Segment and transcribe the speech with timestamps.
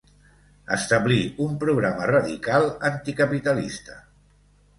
[0.77, 4.01] Establí un programa radical anticapitalista.